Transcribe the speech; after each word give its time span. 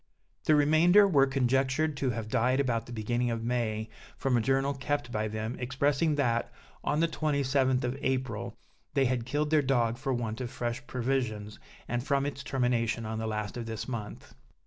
The 0.45 0.55
remainder 0.55 1.07
were 1.07 1.27
conjectured 1.27 1.95
to 1.97 2.09
have 2.09 2.27
died 2.27 2.59
about 2.59 2.87
the 2.87 2.91
beginning 2.91 3.29
of 3.29 3.43
May, 3.43 3.87
from 4.17 4.35
a 4.35 4.41
journal 4.41 4.73
kept 4.73 5.11
by 5.11 5.27
them, 5.27 5.55
expressing 5.59 6.15
that, 6.15 6.51
on 6.83 7.01
the 7.01 7.07
27th 7.07 7.83
of 7.83 7.95
April, 8.01 8.57
they 8.95 9.05
had 9.05 9.27
killed 9.27 9.51
their 9.51 9.61
dog 9.61 9.99
for 9.99 10.11
want 10.11 10.41
of 10.41 10.49
fresh 10.49 10.87
provisions, 10.87 11.59
and 11.87 12.03
from 12.03 12.25
its 12.25 12.41
termination 12.41 13.05
on 13.05 13.19
the 13.19 13.27
last 13.27 13.57
of 13.57 13.67
this 13.67 13.87
month. 13.87 14.33